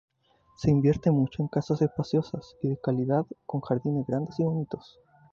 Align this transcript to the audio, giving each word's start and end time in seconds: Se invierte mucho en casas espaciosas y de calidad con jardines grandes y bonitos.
Se 0.57 0.71
invierte 0.71 1.11
mucho 1.11 1.43
en 1.43 1.47
casas 1.47 1.79
espaciosas 1.83 2.55
y 2.63 2.69
de 2.69 2.77
calidad 2.77 3.23
con 3.45 3.61
jardines 3.61 4.07
grandes 4.07 4.39
y 4.39 4.43
bonitos. 4.43 4.97